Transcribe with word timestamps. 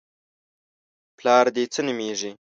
_پلار 1.17 1.45
دې 1.55 1.63
څه 1.73 1.81
نومېږي؟ 1.85 2.31